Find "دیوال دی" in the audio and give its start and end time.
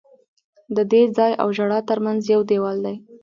2.49-2.95